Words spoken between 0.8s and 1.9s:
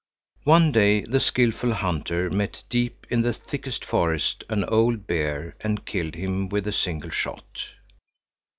the skilful